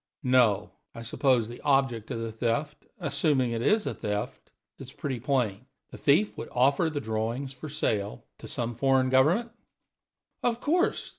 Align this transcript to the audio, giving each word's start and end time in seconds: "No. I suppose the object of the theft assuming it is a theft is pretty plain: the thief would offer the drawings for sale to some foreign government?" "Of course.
"No. 0.23 0.71
I 0.95 1.03
suppose 1.03 1.47
the 1.47 1.61
object 1.61 2.09
of 2.09 2.17
the 2.17 2.31
theft 2.31 2.87
assuming 2.97 3.51
it 3.51 3.61
is 3.61 3.85
a 3.85 3.93
theft 3.93 4.49
is 4.79 4.91
pretty 4.91 5.19
plain: 5.19 5.67
the 5.91 5.97
thief 5.99 6.35
would 6.39 6.49
offer 6.51 6.89
the 6.89 6.99
drawings 6.99 7.53
for 7.53 7.69
sale 7.69 8.23
to 8.39 8.47
some 8.47 8.73
foreign 8.73 9.11
government?" 9.11 9.51
"Of 10.41 10.59
course. 10.59 11.09